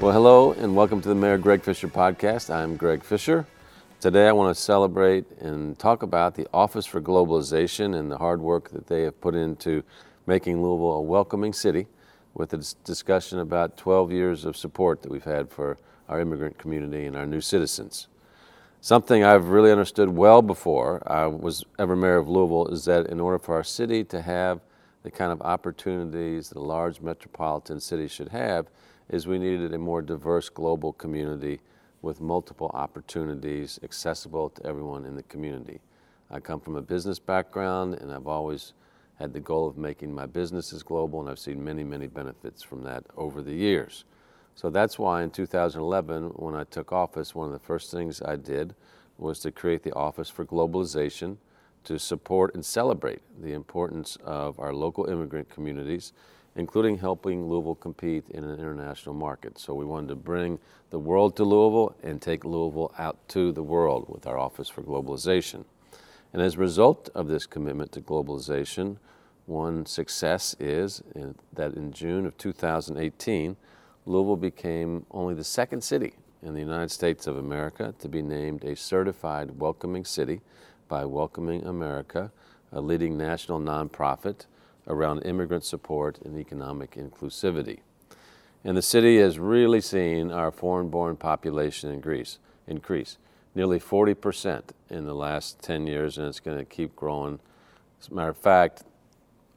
[0.00, 2.54] Well, hello and welcome to the Mayor Greg Fischer podcast.
[2.54, 3.44] I'm Greg Fischer.
[3.98, 8.40] Today I want to celebrate and talk about the Office for Globalization and the hard
[8.40, 9.82] work that they have put into
[10.24, 11.88] making Louisville a welcoming city
[12.32, 15.76] with a discussion about 12 years of support that we've had for
[16.08, 18.06] our immigrant community and our new citizens.
[18.80, 23.18] Something I've really understood well before I was ever mayor of Louisville is that in
[23.18, 24.60] order for our city to have
[25.02, 28.68] the kind of opportunities that a large metropolitan city should have,
[29.08, 31.60] is we needed a more diverse global community
[32.02, 35.80] with multiple opportunities accessible to everyone in the community.
[36.30, 38.74] I come from a business background and I've always
[39.18, 42.82] had the goal of making my businesses global and I've seen many, many benefits from
[42.84, 44.04] that over the years.
[44.54, 48.36] So that's why in 2011, when I took office, one of the first things I
[48.36, 48.74] did
[49.16, 51.36] was to create the Office for Globalization
[51.84, 56.12] to support and celebrate the importance of our local immigrant communities
[56.58, 59.58] including helping Louisville compete in an international market.
[59.60, 60.58] So we wanted to bring
[60.90, 64.82] the world to Louisville and take Louisville out to the world with our Office for
[64.82, 65.64] Globalization.
[66.32, 68.96] And as a result of this commitment to globalization,
[69.46, 73.56] one success is in, that in June of 2018,
[74.04, 78.64] Louisville became only the second city in the United States of America to be named
[78.64, 80.40] a certified welcoming city
[80.88, 82.32] by Welcoming America,
[82.72, 84.46] a leading national nonprofit
[84.88, 87.80] around immigrant support and economic inclusivity.
[88.64, 93.18] And the city has really seen our foreign born population in Greece increase
[93.54, 97.40] nearly 40% in the last 10 years, and it's going to keep growing.
[98.00, 98.84] As a matter of fact,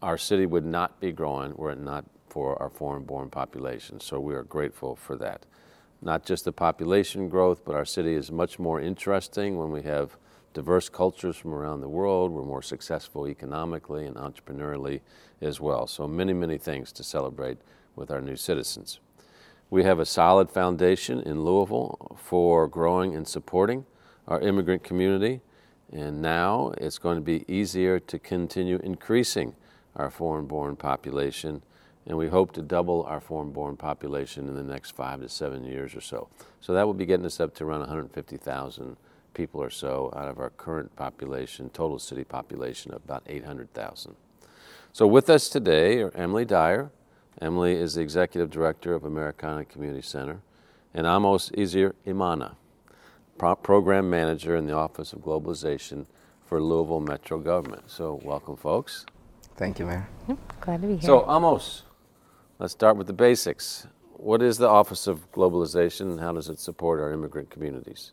[0.02, 4.00] our city would not be growing were it not for our foreign born population.
[4.00, 5.46] So we are grateful for that.
[6.02, 10.18] Not just the population growth, but our city is much more interesting when we have
[10.54, 12.32] diverse cultures from around the world.
[12.32, 15.02] We're more successful economically and entrepreneurially
[15.42, 15.88] as well.
[15.88, 17.58] So many, many things to celebrate
[17.96, 19.00] with our new citizens.
[19.70, 23.86] We have a solid foundation in Louisville for growing and supporting
[24.28, 25.42] our immigrant community.
[25.92, 29.56] And now it's going to be easier to continue increasing
[29.96, 31.62] our foreign born population.
[32.06, 35.64] And we hope to double our foreign born population in the next five to seven
[35.64, 36.28] years or so.
[36.60, 38.98] So that will be getting us up to around 150,000
[39.34, 44.16] people or so out of our current population, total city population of about 800,000.
[44.94, 46.92] So with us today are Emilie Dyer.
[47.42, 50.42] Emilie is the Executive Director of Americana Community Center,
[50.94, 52.56] and Amos Izir Imana,
[53.38, 56.06] Pro- Program Manager in the Office of Globalization
[56.46, 57.84] for Louisville Metro Government.
[57.88, 59.06] So welcome, folks.
[59.56, 60.08] Thank you, Mayor.
[60.60, 61.02] Glad to be here.
[61.04, 61.84] So Amos,
[62.60, 63.88] let's start with the basics.
[64.14, 68.12] What is the Office of Globalization and how does it support our immigrant communities?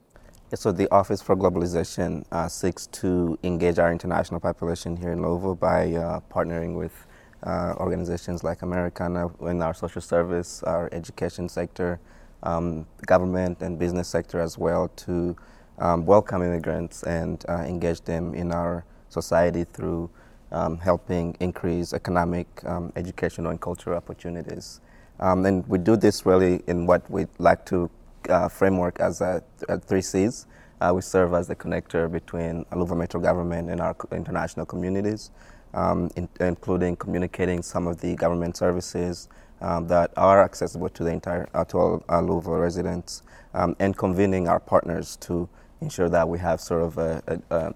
[0.55, 5.55] So the Office for Globalization uh, seeks to engage our international population here in Louisville
[5.55, 7.07] by uh, partnering with
[7.43, 12.01] uh, organizations like Americana in our social service, our education sector,
[12.45, 15.37] um, government and business sector as well to
[15.81, 20.09] um, welcome immigrants and uh, engage them in our society through
[20.51, 24.81] um, helping increase economic, um, educational, and cultural opportunities.
[25.21, 27.91] Um, and we do this really in what we'd like to
[28.29, 30.47] uh, framework as a, a three C's.
[30.81, 35.31] Uh, we serve as the connector between Louisville Metro government and our international communities,
[35.75, 39.29] um, in, including communicating some of the government services
[39.61, 43.23] um, that are accessible to the entire uh, to all Louisville residents,
[43.55, 45.49] um, and convening our partners to
[45.81, 47.75] ensure that we have sort of a, a, a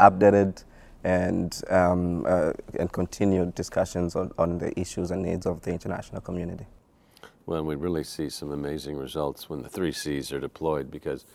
[0.00, 0.64] updated
[1.04, 6.20] and um, uh, and continued discussions on, on the issues and needs of the international
[6.20, 6.66] community.
[7.44, 11.26] Well, we really see some amazing results when the three C's are deployed because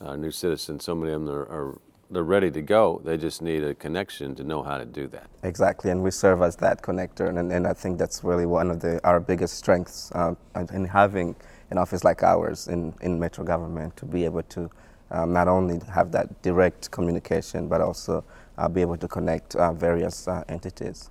[0.00, 1.78] uh, new citizens, so many of them are, are,
[2.08, 3.00] they're ready to go.
[3.04, 5.28] They just need a connection to know how to do that.
[5.42, 8.80] Exactly, and we serve as that connector, and, and I think that's really one of
[8.80, 10.34] the, our biggest strengths uh,
[10.72, 11.34] in having
[11.70, 14.70] an office like ours in, in Metro government to be able to
[15.10, 18.24] um, not only have that direct communication, but also
[18.56, 21.10] uh, be able to connect uh, various uh, entities.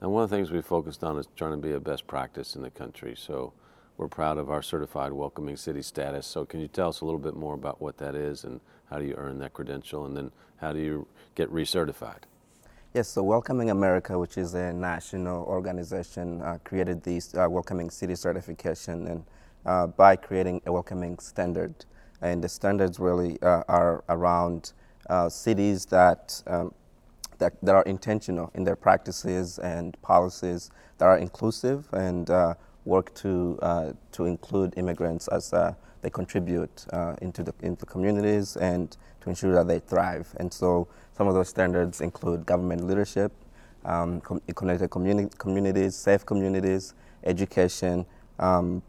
[0.00, 2.56] And one of the things we focused on is trying to be a best practice
[2.56, 3.14] in the country.
[3.16, 3.52] So
[3.96, 6.26] we're proud of our certified welcoming city status.
[6.26, 8.60] So can you tell us a little bit more about what that is and
[8.90, 12.22] how do you earn that credential and then how do you get recertified?
[12.92, 18.14] Yes, so Welcoming America, which is a national organization, uh, created this uh, Welcoming City
[18.14, 19.24] certification and
[19.66, 21.74] uh, by creating a welcoming standard.
[22.20, 24.72] And the standards really uh, are around
[25.10, 26.72] uh, cities that, um,
[27.38, 32.54] that, that are intentional in their practices and policies that are inclusive and uh,
[32.84, 38.56] work to, uh, to include immigrants as uh, they contribute uh, into, the, into communities
[38.56, 40.34] and to ensure that they thrive.
[40.38, 40.86] And so
[41.16, 43.32] some of those standards include government leadership,
[43.84, 46.94] um, com- connected communi- communities, safe communities,
[47.24, 48.04] education,
[48.38, 48.82] um,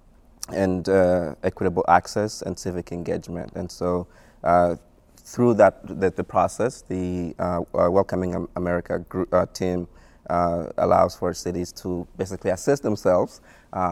[0.52, 3.52] and uh, equitable access and civic engagement.
[3.56, 4.08] And so,
[4.44, 4.76] uh,
[5.18, 9.88] through that the, the process, the uh, Welcoming America group, team
[10.30, 13.42] allows for cities to basically assist themselves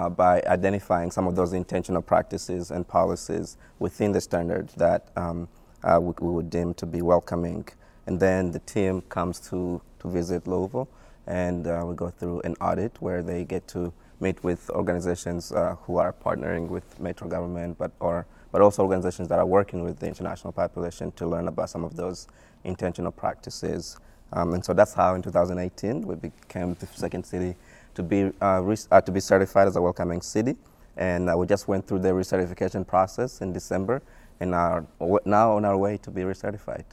[0.10, 5.48] by identifying some of those intentional practices and policies within the standards that um,
[5.84, 7.68] we, we, would deem to be welcoming.
[8.08, 10.88] And then the team comes to, to visit Louisville,
[11.28, 13.94] and we go through an audit where they get to
[14.24, 19.28] meet with organizations uh, who are partnering with Metro government, but or but also organizations
[19.28, 22.28] that are working with the international population to learn about some of those
[22.64, 23.98] intentional practices.
[24.32, 27.56] Um, and so that's how in 2018 we became the second city
[27.96, 30.56] to be uh, uh, to be certified as a welcoming city.
[30.98, 34.02] And uh, we just went through the recertification process in December,
[34.40, 34.86] and are
[35.26, 36.86] now on our way to be recertified.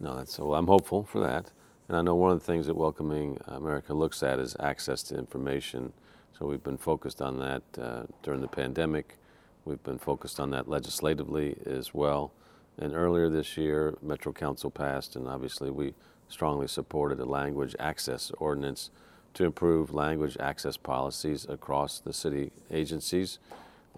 [0.00, 0.54] No, that's so.
[0.54, 1.50] I'm hopeful for that.
[1.88, 5.16] And I know one of the things that Welcoming America looks at is access to
[5.16, 5.92] information
[6.38, 9.16] so we've been focused on that uh, during the pandemic.
[9.64, 12.32] We've been focused on that legislatively as well.
[12.78, 15.94] And earlier this year, Metro Council passed, and obviously we
[16.28, 18.90] strongly supported a language access ordinance
[19.34, 23.38] to improve language access policies across the city agencies.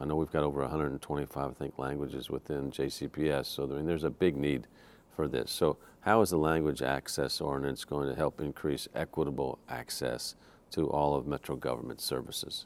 [0.00, 4.04] I know we've got over 125, I think, languages within JCPS, so I mean, there's
[4.04, 4.66] a big need
[5.14, 5.50] for this.
[5.50, 10.34] So, how is the language access ordinance going to help increase equitable access
[10.70, 12.64] to all of Metro government services?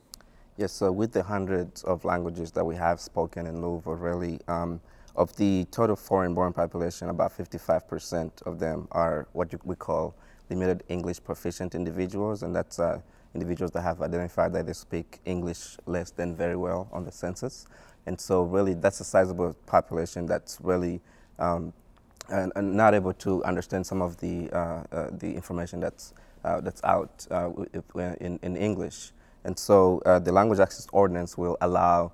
[0.57, 4.81] Yes, so with the hundreds of languages that we have spoken in Louisville, really, um,
[5.17, 10.15] of the total foreign-born population, about 55% of them are what we call
[10.55, 13.01] limited English proficient individuals, and that's uh,
[13.35, 17.67] individuals that have identified that they speak English less than very well on the census.
[18.07, 21.01] And so, really, that's a sizable population that's really
[21.39, 21.73] um,
[22.31, 26.15] and, and, not able to understand some of the uh, uh, the information that's
[26.45, 27.51] uh, that's out uh,
[28.21, 29.13] in, in English.
[29.45, 32.13] And so uh, the language access ordinance will allow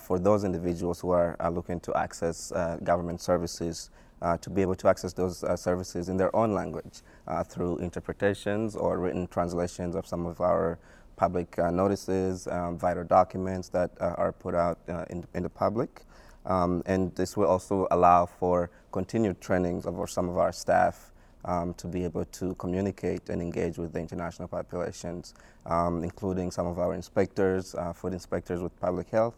[0.00, 2.52] for those individuals who are, are looking to access
[2.82, 3.90] government services
[4.22, 7.78] uh, to be able to access those uh, services in their own language uh, through
[7.78, 10.78] interpretations or written translations of some of our
[11.16, 14.78] public notices, um, vital documents that are put out
[15.08, 16.02] in, in the public.
[16.44, 21.10] Um, and this will also allow for continued trainings of some of our staff
[21.44, 25.34] um, to be able to communicate and engage with the international populations,
[25.66, 29.36] um, including some of our inspectors, uh, food inspectors with public health,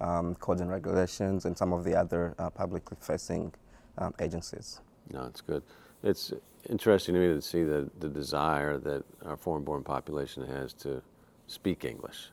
[0.00, 3.52] um, codes and regulations, and some of the other uh, publicly facing
[4.00, 4.80] um, agencies.
[5.12, 5.62] No, it's good.
[6.02, 6.32] It's
[6.68, 11.02] interesting to me to see the, the desire that our foreign born population has to
[11.46, 12.30] speak English.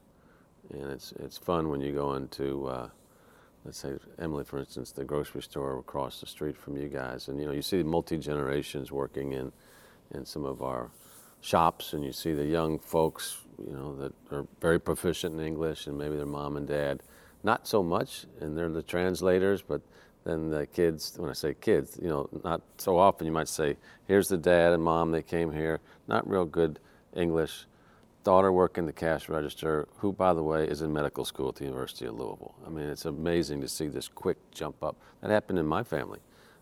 [0.71, 2.89] And it's, it's fun when you go into uh,
[3.67, 7.39] let's say Emilie, for instance, the grocery store across the street from you guys, and
[7.39, 9.51] you know you see multi generations working in
[10.11, 10.89] in some of our
[11.41, 15.85] shops, and you see the young folks, you know, that are very proficient in English,
[15.85, 17.03] and maybe their mom and dad,
[17.43, 19.81] not so much, and they're the translators, but
[20.27, 23.77] then the kids, when I say kids, you know, not so often you might say,
[24.07, 26.79] here's the dad and mom, they came here, not real good
[27.15, 27.65] English
[28.27, 31.63] daughter working the cash register, who, by the way, is in medical school at the
[31.63, 32.53] University of Louisville.
[32.65, 34.97] I mean, it's amazing to see this quick jump up.
[35.21, 36.19] That happened in my family.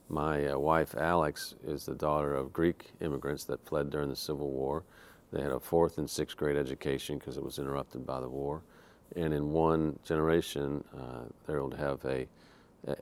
[0.08, 4.52] My uh, wife, Alex, is the daughter of Greek immigrants that fled during the Civil
[4.52, 4.84] War.
[5.34, 8.62] They had a fourth and sixth grade education because it was interrupted by the war.
[9.16, 12.28] And in one generation, uh, they're able to have a, a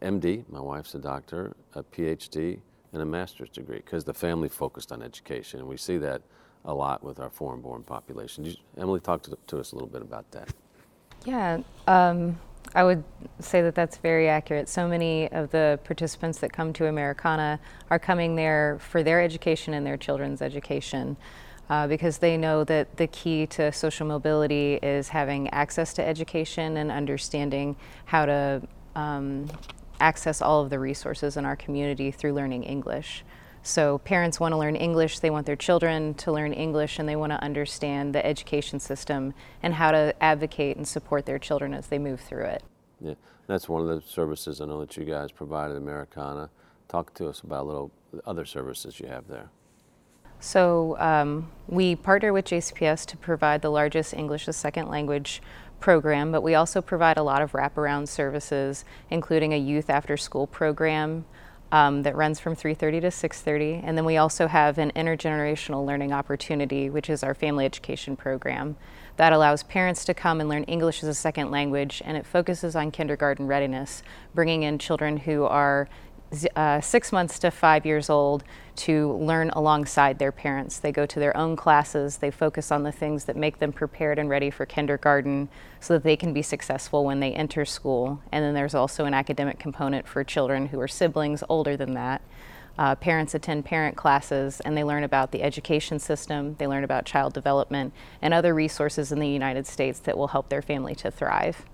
[0.02, 2.60] MD, my wife's a doctor, a PhD,
[2.94, 5.60] and a master's degree because the family focused on education.
[5.60, 6.22] And we see that
[6.66, 8.46] a lot with our foreign-born population.
[8.46, 10.50] You, Emilie, talk to, to, us a little bit about that.
[11.26, 12.40] Yeah, um,
[12.76, 13.04] I would
[13.40, 14.70] say that that's very accurate.
[14.70, 17.60] So many of the participants that come to Americana
[17.90, 21.18] are coming there for their education and their children's education.
[21.70, 26.76] Uh, because they know that the key to social mobility is having access to education
[26.76, 27.74] and understanding
[28.04, 28.62] how to
[28.96, 29.50] um,
[30.00, 33.24] access all of the resources in our community through learning English.
[33.66, 37.16] So parents want to learn English, they want their children to learn English, and they
[37.16, 41.88] want to understand the education system and how to advocate and support their children as
[41.88, 42.64] they move through it.
[43.00, 43.14] Yeah,
[43.48, 46.50] that's one of the services I know that you guys provide at Americana.
[46.90, 47.92] Talk to us about a little
[48.26, 49.50] other services you have there.
[50.44, 55.42] So um, we partner with JCPS to provide the largest English as second language
[55.84, 60.48] program, but we also provide a lot of wraparound services, including a youth after school
[60.48, 61.26] program
[61.74, 66.14] um, that runs from 3.30 to 6.30 and then we also have an intergenerational learning
[66.14, 68.78] opportunity which is our family education program.
[69.18, 72.78] That allows parents to come and learn english as a second language and it focuses
[72.78, 75.90] on kindergarten readiness bringing in children who are
[76.56, 78.44] uh, six months to five years old
[78.76, 80.80] to learn alongside their parents.
[80.80, 84.20] They go to their own classes, they focus on the things that make them prepared
[84.20, 85.50] and ready for kindergarten
[85.80, 88.22] so that they can be successful when they enter school.
[88.32, 92.22] And then there's also an academic component for children who are siblings older than that.
[92.76, 97.06] Uh, parents attend parent classes and they learn about the education system, they learn about
[97.06, 101.12] child development, and other resources in the United States that will help their family to
[101.12, 101.66] thrive.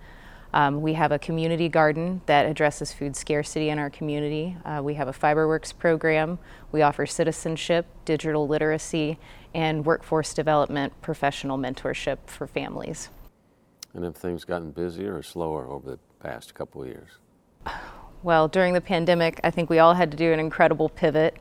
[0.53, 4.57] Um, we have a community garden that addresses food scarcity in our community.
[4.65, 6.39] Uh, we have a FiberWorks program.
[6.71, 9.19] We offer citizenship, digital literacy,
[9.53, 13.09] and workforce development professional mentorship for families.
[13.93, 17.09] And have things gotten busier or slower over the past couple of years?
[18.21, 21.37] Well, during the pandemic, I think we all had to do an incredible pivot.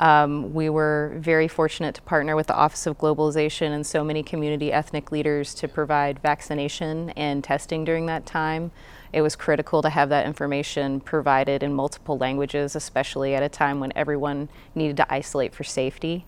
[0.00, 4.22] Um, we were very fortunate to partner with the Office of Globalization and so many
[4.22, 8.72] community ethnic leaders to provide vaccination and testing during that time.
[9.12, 13.78] It was critical to have that information provided in multiple languages, especially at a time
[13.78, 16.24] when everyone needed to isolate for safety.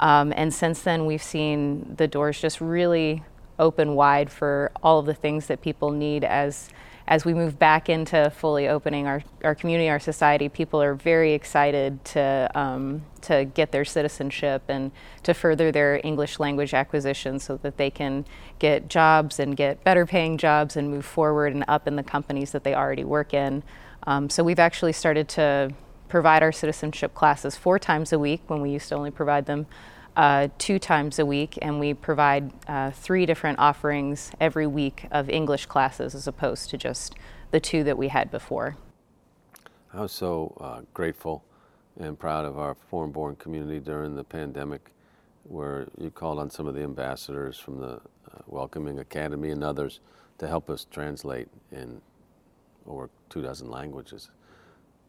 [0.00, 3.22] Um, and since then, we've seen the doors just really
[3.58, 6.68] open wide for all of the things that people need as
[7.08, 11.34] as we move back into fully opening our, our community, our society, people are very
[11.34, 14.90] excited to, um, to get their citizenship and
[15.22, 18.24] to further their English language acquisition so that they can
[18.58, 22.50] get jobs and get better paying jobs and move forward and up in the companies
[22.50, 23.62] that they already work in.
[24.08, 25.72] Um, so we've actually started to
[26.08, 29.66] provide our citizenship classes four times a week when we used to only provide them
[30.16, 35.28] uh, two times a week, and we provide uh, three different offerings every week of
[35.28, 37.14] English classes as opposed to just
[37.50, 38.76] the two that we had before.
[39.92, 41.44] I was so uh, grateful
[41.98, 44.90] and proud of our foreign born community during the pandemic,
[45.44, 48.00] where you called on some of the ambassadors from the uh,
[48.46, 50.00] Welcoming Academy and others
[50.38, 52.00] to help us translate in
[52.86, 54.30] over two dozen languages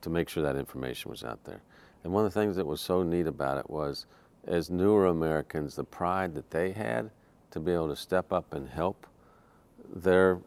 [0.02, 1.62] to make sure that information was out there.
[2.04, 4.06] And one of the things that was so neat about it was
[4.48, 7.10] as newer Americans, the pride that they had
[7.52, 9.08] to be able to step up and help
[9.94, 10.40] their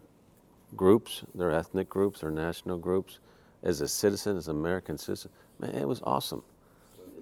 [0.76, 3.19] groups, their ethnic groups, their national groups,
[3.62, 6.42] as a citizen, as an American citizen, man, it was awesome.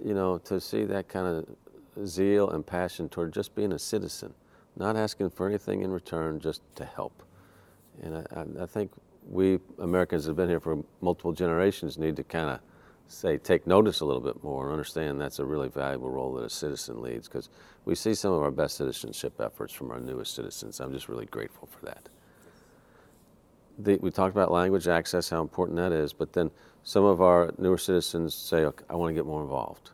[0.05, 4.33] You know, to see that kind of zeal and passion toward just being a citizen,
[4.77, 7.23] not asking for anything in return, just to help.
[8.03, 8.93] And I, I think
[9.29, 12.61] we Americans have been here for multiple generations need to kind of
[13.09, 16.45] say take notice a little bit more and understand that's a really valuable role that
[16.45, 17.49] a citizen leads because
[17.85, 20.79] we see some of our best citizenship efforts from our newest citizens.
[20.79, 22.09] I'm just really grateful for that.
[23.79, 26.51] The, we talked about language access, how important that is, but then
[26.83, 29.93] some of our newer citizens say, okay, I want to get more involved.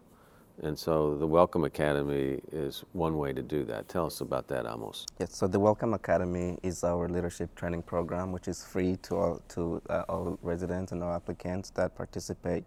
[0.63, 3.89] And so the Welcome Academy is one way to do that.
[3.89, 5.05] Tell us about that, Amos.
[5.19, 9.43] Yes, so the Welcome Academy is our leadership training program, which is free to all,
[9.49, 12.65] to uh, all residents and all applicants that participate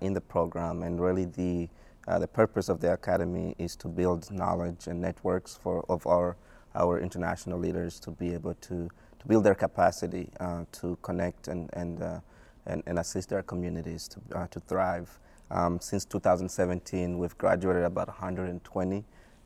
[0.00, 0.82] in the program.
[0.82, 1.68] And really, the
[2.08, 6.36] uh, the purpose of the academy is to build knowledge and networks for of our
[6.74, 11.68] our international leaders to be able to to build their capacity uh, to connect and
[11.74, 12.20] and, uh,
[12.66, 15.18] and, and assist their communities to uh, to thrive.
[15.50, 19.04] Um, since 2017, we've graduated about 120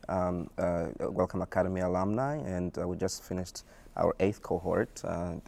[0.09, 3.63] um, uh, Welcome Academy alumni, and we just finished
[3.95, 5.01] our eighth cohort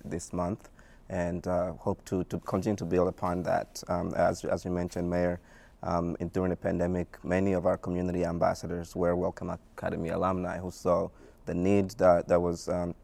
[0.05, 0.69] this month
[1.09, 3.83] and uh, hope to, to continue to build upon that.
[3.87, 5.39] Um, as, as you mentioned, Mayor,
[5.83, 10.71] um, in, during the pandemic, many of our community ambassadors were Welcome Academy alumni who
[10.71, 11.09] saw
[11.45, 12.95] the need that, that was um,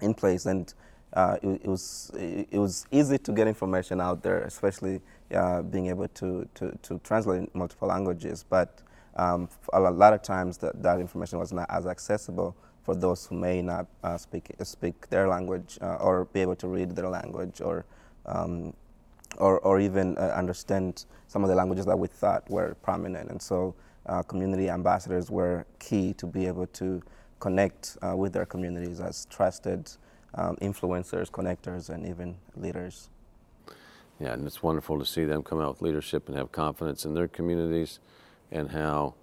[0.00, 0.46] in place.
[0.46, 0.72] And
[1.14, 5.00] uh, it, it, was, it, was easy to get information out there, especially
[5.34, 8.44] uh, being able to, to, to translate multiple languages.
[8.48, 8.82] But
[9.16, 12.54] um, a lot of times that, that information was not as accessible
[12.88, 16.68] for those who may not uh, speak speak their language uh, or be able to
[16.68, 17.84] read their language or
[18.24, 18.72] um,
[19.36, 23.30] or, or even uh, understand some of the languages that we thought were prominent.
[23.30, 23.74] And so
[24.06, 27.02] uh, community ambassadors were key to be able to
[27.40, 29.90] connect uh, with their communities as trusted
[30.36, 33.10] um, influencers, connectors, and even leaders.
[34.18, 37.12] Yeah, and it's wonderful to see them come out with leadership and have confidence in
[37.12, 38.00] their communities
[38.50, 39.14] and how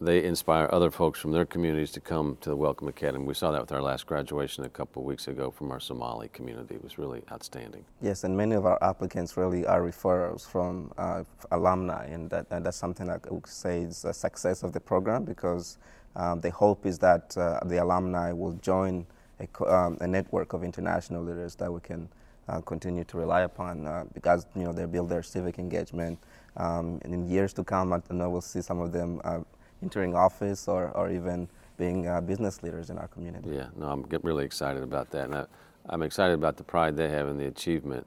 [0.00, 3.24] they inspire other folks from their communities to come to the Welcome Academy.
[3.24, 6.28] We saw that with our last graduation a couple of weeks ago from our Somali
[6.28, 6.74] community.
[6.74, 7.84] It was really outstanding.
[8.02, 12.66] Yes, and many of our applicants really are referrals from uh, alumni, and, that, and
[12.66, 15.78] that's something I would say is a success of the program because
[16.14, 19.06] um, the hope is that uh, the alumni will join
[19.40, 22.08] a, um, a, network of international leaders that we can
[22.48, 26.18] uh, continue to rely upon uh, because you know they build their civic engagement.
[26.56, 29.40] Um, and in years to come, I know we'll see some of them uh,
[29.82, 33.50] entering office or, or even being uh, business leaders in our community.
[33.50, 35.26] Yeah, no, I'm really excited about that.
[35.26, 35.46] And I,
[35.90, 38.06] am excited about the pride they have and the achievement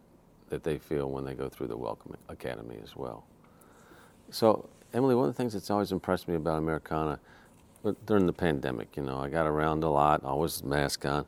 [0.49, 3.25] that they feel when they go through the Welcome Academy as well.
[4.31, 7.19] So, Emilie, one of the things that's always impressed me about Americana
[8.05, 11.25] during the pandemic, you know, I got around a lot, always mask on,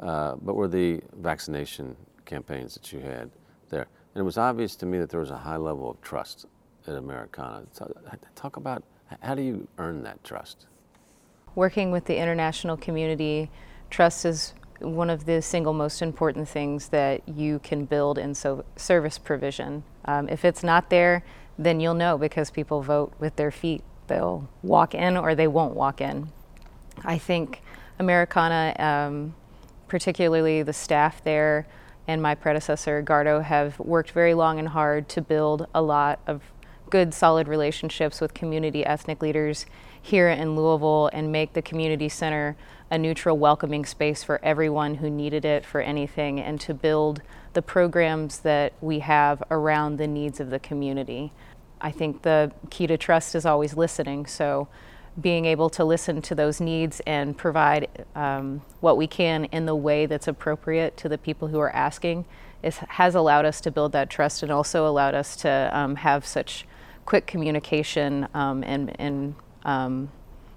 [0.00, 3.30] uh, but were the vaccination campaigns that you had
[3.68, 3.86] there.
[4.14, 6.46] And it was obvious to me that there was a high level of trust
[6.86, 7.64] at Americana.
[7.72, 7.94] So,
[8.34, 8.82] talk about
[9.20, 10.66] how do you earn that trust?
[11.54, 13.50] Working with the international community,
[13.90, 18.64] trust is one of the single most important things that you can build in so
[18.76, 19.84] service provision.
[20.04, 21.24] Um, if it's not there,
[21.58, 23.82] then you'll know because people vote with their feet.
[24.08, 26.28] They'll walk in or they won't walk in.
[27.04, 27.62] I think
[27.98, 29.34] Americana, um,
[29.88, 31.66] particularly the staff there
[32.08, 36.42] and my predecessor, Gardo, have worked very long and hard to build a lot of
[36.92, 39.64] good, solid relationships with community ethnic leaders
[40.02, 42.54] here in Louisville and make the community center
[42.90, 47.22] a neutral, welcoming space for everyone who needed it for anything, and to build
[47.54, 51.32] the programs that we have around the needs of the community.
[51.80, 54.26] I think the key to trust is always listening.
[54.26, 54.68] So,
[55.18, 59.76] being able to listen to those needs and provide um, what we can in the
[59.76, 62.26] way that's appropriate to the people who are asking
[62.62, 66.26] is, has allowed us to build that trust and also allowed us to um, have
[66.26, 66.66] such
[67.04, 70.10] quick communication um, and, and um,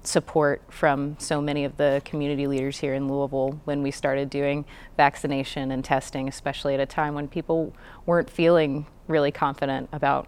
[0.04, 4.66] support from so many of the community leaders here in Louisville when we started doing
[4.98, 7.74] vaccination and testing, especially at a time when people
[8.06, 10.28] weren't feeling really confident about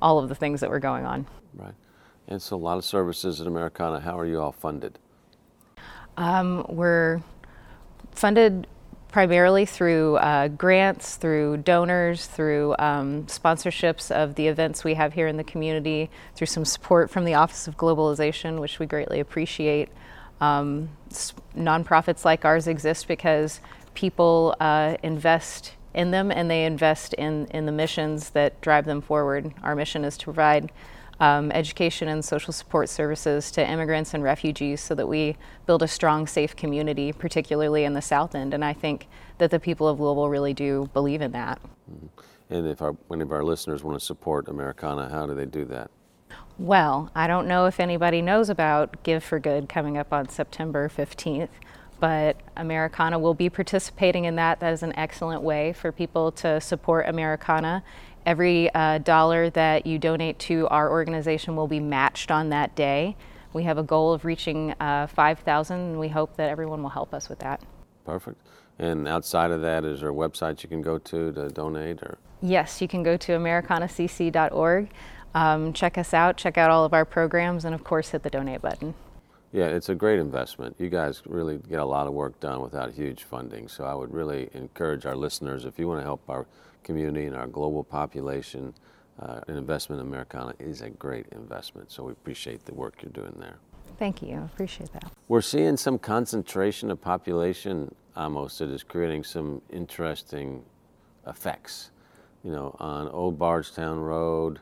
[0.00, 1.26] all of the things that were going on.
[1.54, 1.74] Right.
[2.28, 4.00] And so a lot of services at Americana.
[4.00, 4.98] How are you all funded?
[6.16, 7.22] Um, we're
[8.12, 8.66] funded
[9.10, 15.26] primarily through uh, grants, through donors, through um, sponsorships of the events we have here
[15.26, 19.88] in the community, through some support from the Office of Globalization, which we greatly appreciate.
[20.40, 20.90] Um,
[21.56, 23.60] nonprofits like ours exist because
[23.94, 29.00] people uh, invest in them and they invest in, in the missions that drive them
[29.00, 29.52] forward.
[29.62, 30.70] Our mission is to provide
[31.20, 35.88] um, education and social support services to immigrants and refugees so that we build a
[35.88, 38.54] strong, safe community, particularly in the South End.
[38.54, 41.60] And I think that the people of Louisville really do believe in that.
[41.90, 42.06] Mm-hmm.
[42.50, 45.64] And if our, any of our listeners want to support Americana, how do they do
[45.66, 45.90] that?
[46.58, 50.88] Well, I don't know if anybody knows about Give for Good coming up on September
[50.88, 51.50] 15th,
[52.00, 54.60] but Americana will be participating in that.
[54.60, 57.84] That is an excellent way for people to support Americana
[58.28, 63.16] Every uh, dollar that you donate to our organization will be matched on that day.
[63.54, 67.14] We have a goal of reaching uh, 5,000, and we hope that everyone will help
[67.14, 67.62] us with that.
[68.04, 68.46] Perfect.
[68.78, 72.02] And outside of that, is there a website you can go to to donate?
[72.02, 74.90] Or yes, you can go to americanacc.org.
[75.34, 78.30] Um, check us out, check out all of our programs, and of course, hit the
[78.30, 78.92] donate button.
[79.52, 80.76] Yeah, it's a great investment.
[80.78, 83.68] You guys really get a lot of work done without huge funding.
[83.68, 86.46] So I would really encourage our listeners if you want to help our
[86.82, 88.74] community and our global population,
[89.20, 91.90] uh, an investment in Americana is a great investment.
[91.90, 93.56] So we appreciate the work you're doing there.
[93.98, 94.36] Thank you.
[94.36, 95.10] I appreciate that.
[95.26, 100.64] We're seeing some concentration of population almost that is creating some interesting
[101.26, 101.90] effects.
[102.44, 104.60] You know, on Old Bardstown Road,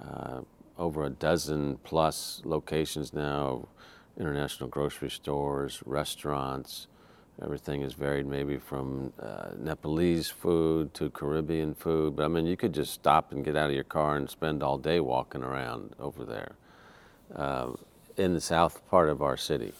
[0.00, 0.40] uh,
[0.78, 3.66] over a dozen plus locations now,
[4.16, 6.86] international grocery stores, restaurants,
[7.40, 12.16] Everything is varied, maybe from uh, Nepalese food to Caribbean food.
[12.16, 14.60] But I mean, you could just stop and get out of your car and spend
[14.60, 16.56] all day walking around over there.
[17.34, 17.72] Uh,
[18.16, 19.72] in the south part of our city,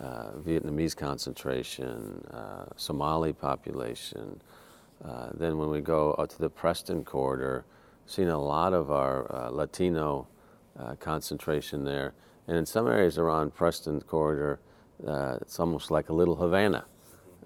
[0.00, 4.40] uh, Vietnamese concentration, uh, Somali population.
[5.04, 7.64] Uh, then when we go to the Preston corridor,
[8.06, 10.26] seen a lot of our uh, Latino
[11.00, 12.14] concentration there.
[12.48, 14.58] And in some areas around Preston corridor,
[14.98, 16.84] it's almost like a little Havana.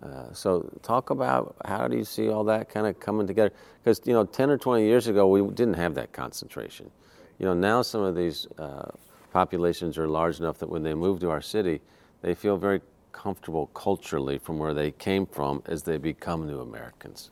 [0.02, 3.52] Uh, so talk about how do you see all that kind of coming together?
[3.82, 6.90] Because you know, 10 or 20 years ago, we didn't have that concentration.
[7.38, 8.90] You know, now some of these uh,
[9.32, 11.80] populations are large enough that when they move to our city,
[12.22, 12.80] they feel very
[13.12, 17.30] comfortable culturally from where they came from as they become new Americans.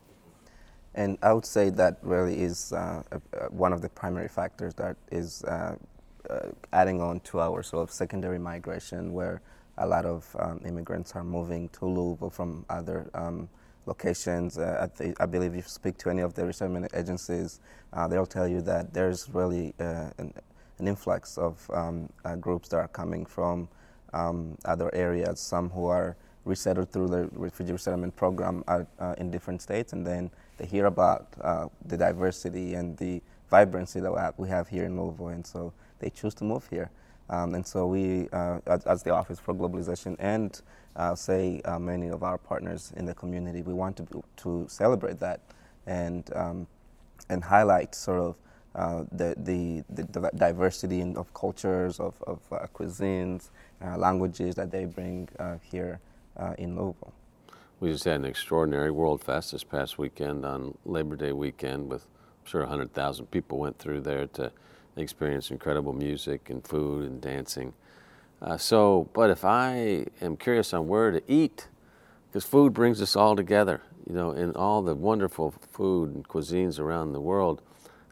[0.95, 3.03] And I would say that really is uh,
[3.51, 5.77] one of the primary factors that is uh,
[6.29, 6.41] uh,
[6.73, 9.41] adding on to our sort of secondary migration, where
[9.79, 13.49] a lot of um, immigrants are moving to Louisville from other um,
[13.87, 14.59] locations.
[14.59, 17.61] Uh, I, I, believe if you speak to any of the resettlement agencies,
[17.93, 20.33] uh, they'll tell you that there's really uh, an,
[20.79, 23.69] an, influx of um, uh, groups that are coming from
[24.13, 28.85] um, other areas, some who are resettled through the refugee resettlement program uh,
[29.19, 34.39] in different states, and then they hear about uh, the diversity and the vibrancy that
[34.39, 36.91] we have here in Louisville, and so they choose to move here.
[37.31, 40.61] Um, and so we, uh, as, the Office for Globalization and
[40.97, 45.21] uh, say uh, many of our partners in the community, we want to, to celebrate
[45.21, 45.41] that
[45.87, 46.67] and um,
[47.29, 48.37] and highlight sort of
[48.75, 53.51] uh, the, the, the, diversity of cultures, of, of uh, cuisines,
[53.85, 55.29] uh, languages that they bring
[55.63, 56.01] here
[56.59, 57.13] in Louisville.
[57.81, 62.05] We just had an extraordinary World Fest this past weekend on Labor Day weekend with,
[62.05, 64.53] I'm sure, 100,000 people went through there to
[65.03, 67.73] experience incredible music and food and dancing.
[68.41, 71.69] Uh, so, but if I am curious on where to eat,
[72.29, 76.79] because food brings us all together, you know, in all the wonderful food and cuisines
[76.79, 77.63] around the world.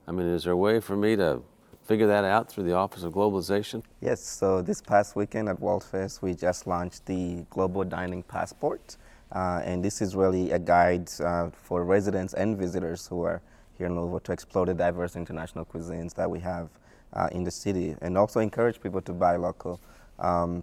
[0.08, 1.42] I mean, is there a way for me to
[1.84, 3.82] figure that out through the Office of Globalization?
[4.00, 8.96] Yes, so this past weekend at WorldFest, we just launched the Global Dining Passport.
[9.32, 13.42] Uh, and this is really a guide uh, for residents and visitors who are
[13.78, 16.68] here in Louisville to explore the diverse international cuisines that we have
[17.12, 19.80] uh, in the city and also encourage people to buy local.
[20.18, 20.62] Um,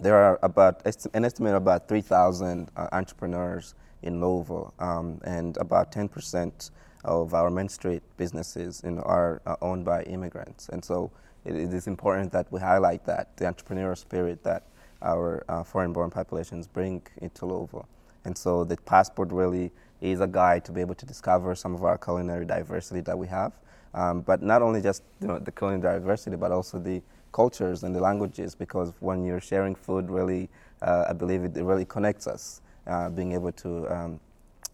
[0.00, 0.82] there are about
[1.14, 6.70] an estimate of about 3,000 uh, entrepreneurs in Louisville, um, and about 10%
[7.04, 10.68] of our Main Street businesses are uh, owned by immigrants.
[10.68, 11.10] And so
[11.44, 14.64] it, it is important that we highlight that, the entrepreneurial spirit that
[15.02, 17.88] our uh, foreign-born populations bring into Louisville.
[18.28, 21.82] And so the passport really is a guide to be able to discover some of
[21.82, 23.52] our culinary diversity that we have.
[23.94, 27.00] Um, but not only just you know, the culinary diversity, but also the
[27.32, 30.50] cultures and the languages, because when you're sharing food, really,
[30.82, 34.20] uh, I believe it, really connects us, uh, being able to, um,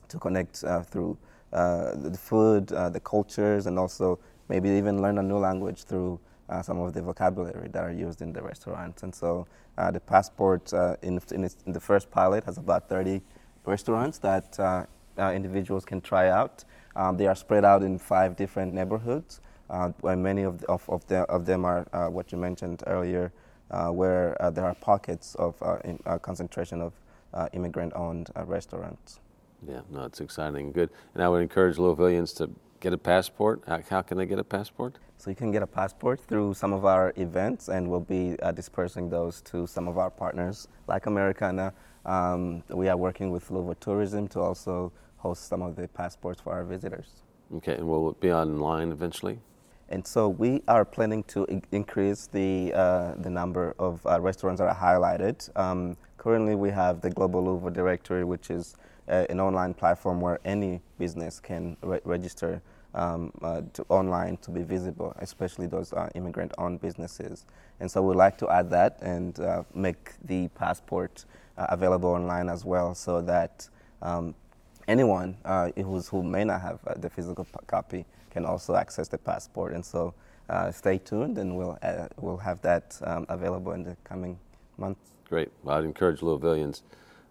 [0.09, 1.17] to connect uh, through
[1.53, 6.19] uh, the food, uh, the cultures, and also maybe even learn a new language through
[6.49, 9.05] uh, some of the vocabulary that are used in the restaurants.
[9.05, 9.47] And so
[9.93, 13.23] the passport in, in, in, the first pilot has about 30
[13.65, 16.65] restaurants that individuals can try out.
[16.97, 20.89] Um, they are spread out in five different neighborhoods, uh, where many of, the, of,
[20.89, 23.33] of, the, of, them are uh, what you mentioned earlier,
[23.71, 26.93] uh, where there are pockets of in, concentration of
[27.53, 29.21] immigrant-owned restaurants.
[29.67, 30.91] Yeah, no, it's exciting, and good.
[31.15, 32.51] And I would encourage Louisvillians to
[32.85, 33.63] get a passport.
[33.67, 34.97] How, how, can they get a passport?
[35.17, 38.53] So you can get a passport through some of our events, and we'll be uh,
[38.53, 41.73] dispersing those to some of our partners, like Americana.
[42.05, 46.53] Um, we are working with Louisville Tourism to also host some of the passports for
[46.53, 47.23] our visitors.
[47.57, 49.39] Okay, and will it be online eventually?
[49.89, 54.69] And so we are planning to increase the, uh, the number of uh, restaurants that
[54.69, 55.37] are highlighted.
[55.59, 58.77] Um, currently, we have the Global Louisville Directory, which is
[59.09, 62.61] uh, an online platform where any business can re- register
[62.95, 67.47] um, uh, to online to be visible, especially those uh, immigrant-owned businesses.
[67.81, 71.25] And so we'd like to add that and uh, make the passport
[71.59, 73.69] uh, available online as well, so that
[74.03, 74.35] um,
[74.89, 75.71] anyone uh,
[76.11, 79.73] who may not have the physical copy can also access the passport.
[79.73, 80.15] And so
[80.73, 81.79] stay tuned, and we'll
[82.19, 84.39] we'll have that um, available in the coming
[84.77, 85.11] months.
[85.29, 85.51] Great.
[85.63, 86.83] Well, I'd encourage Louisvillians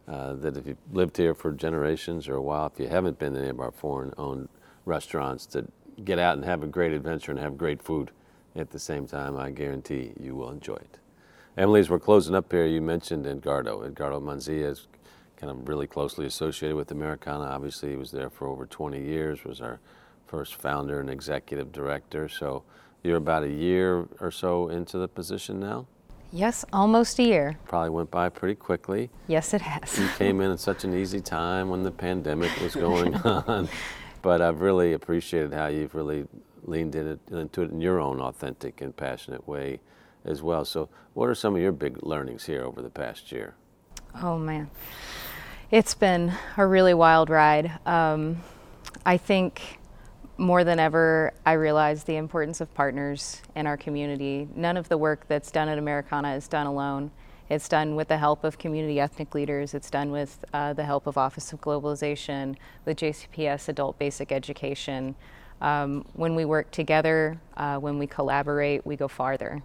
[0.07, 3.33] uh, that if you've lived here for generations or a while, if you haven't been
[3.33, 4.49] to any of our foreign owned
[4.85, 5.67] restaurants, to
[6.03, 8.11] get out and have a great adventure and have great food
[8.55, 10.99] at the same time, I guarantee you will enjoy it.
[11.57, 13.83] Emilie, as we're closing up here, you mentioned Edgardo.
[13.83, 14.87] Edgardo Mansilla is
[15.37, 17.45] kind of really closely associated with Americana.
[17.45, 19.79] Obviously, he was there for over 20 years, was our
[20.27, 22.27] first founder and executive director.
[22.27, 22.63] So
[23.03, 25.85] you're about a year or so into the position now?
[26.31, 27.59] Yes, almost a year.
[27.67, 29.11] Probably went by pretty quickly.
[29.27, 29.99] Yes, it has.
[29.99, 33.69] You came in at such an easy time when the pandemic was going on.
[34.23, 36.25] But I've really appreciated how you've really
[36.63, 39.81] leaned in it, into it in your own authentic and passionate way
[40.25, 40.65] as well.
[40.65, 43.53] So, what are some of your big learnings here over the past year?
[44.21, 44.71] Oh, man.
[45.69, 47.71] It's been a really wild ride.
[47.85, 48.41] Um,
[49.05, 49.79] I think
[50.37, 54.47] more than ever, I realize the importance of partners in our community.
[54.55, 57.11] None of the work that's done at Americana is done alone.
[57.49, 59.73] It's done with the help of community ethnic leaders.
[59.73, 65.15] It's done with uh, the help of Office of Globalization, with JCPS Adult Basic Education.
[65.61, 69.61] Um, when we work together, uh, when we collaborate, we go farther.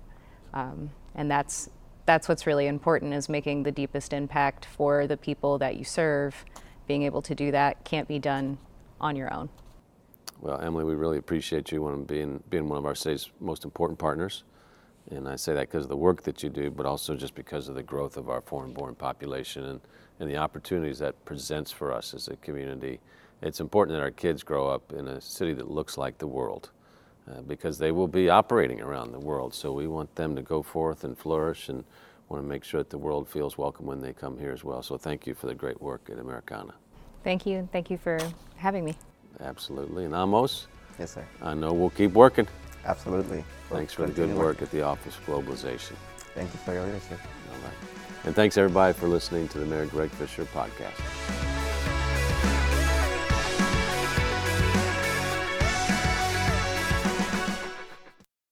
[0.55, 1.71] Um, and that's,
[2.05, 6.45] that's what's really important is making the deepest impact for the people that you serve.
[6.87, 8.59] Being able to do that can't be done
[9.01, 9.51] on your own.
[10.41, 14.45] Well, Emilie, we really appreciate you being, being one of our state's most important partners.
[15.11, 17.69] And I say that because of the work that you do, but also just because
[17.69, 19.81] of the growth of our foreign born population and,
[20.21, 23.01] and the opportunities that presents for us as a community.
[23.41, 26.71] It's important that our kids grow up in a city that looks like the world
[27.31, 29.55] uh, because they will be operating around the world.
[29.55, 31.85] So we want them to go forth and flourish and
[32.29, 34.83] want to make sure that the world feels welcome when they come here as well.
[34.83, 36.75] So thank you for the great work at Americana.
[37.25, 37.69] Thank you.
[37.73, 38.19] Thank you for
[38.57, 38.95] having me.
[39.41, 40.05] Absolutely.
[40.05, 40.67] And Amos?
[40.99, 41.25] Yes, sir.
[41.41, 42.47] I know we'll keep working.
[42.85, 43.45] Absolutely.
[43.71, 45.93] Thanks for the good work at the Office of Globalization.
[46.35, 47.19] Thank you for your leadership.
[47.53, 47.75] All right.
[48.25, 51.48] And thanks everybody for listening to the Mayor Greg Fischer podcast.